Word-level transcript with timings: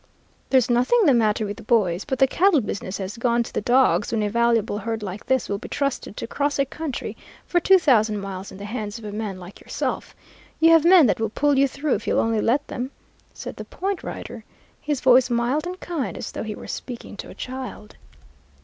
"'There's 0.49 0.67
nothing 0.67 0.99
the 1.05 1.13
matter 1.13 1.45
with 1.45 1.57
the 1.57 1.61
boys, 1.61 2.05
but 2.05 2.17
the 2.17 2.25
cattle 2.25 2.59
business 2.59 2.97
has 2.97 3.17
gone 3.19 3.43
to 3.43 3.53
the 3.53 3.61
dogs 3.61 4.11
when 4.11 4.23
a 4.23 4.29
valuable 4.31 4.79
herd 4.79 5.03
like 5.03 5.27
this 5.27 5.47
will 5.47 5.59
be 5.59 5.69
trusted 5.69 6.17
to 6.17 6.25
cross 6.25 6.57
a 6.57 6.65
country 6.65 7.15
for 7.45 7.59
two 7.59 7.77
thousand 7.77 8.17
miles 8.19 8.51
in 8.51 8.57
the 8.57 8.65
hands 8.65 8.97
of 8.97 9.05
a 9.05 9.11
man 9.11 9.39
like 9.39 9.61
yourself. 9.61 10.15
You 10.59 10.71
have 10.71 10.83
men 10.85 11.05
that 11.05 11.19
will 11.19 11.29
pull 11.29 11.55
you 11.59 11.67
through 11.67 11.93
if 11.93 12.07
you'll 12.07 12.17
only 12.19 12.41
let 12.41 12.67
them,' 12.67 12.89
said 13.31 13.57
the 13.57 13.65
point 13.65 14.01
rider, 14.01 14.43
his 14.81 15.01
voice 15.01 15.29
mild 15.29 15.67
and 15.67 15.79
kind 15.79 16.17
as 16.17 16.31
though 16.31 16.41
he 16.41 16.55
were 16.55 16.65
speaking 16.67 17.15
to 17.17 17.29
a 17.29 17.35
child. 17.35 17.95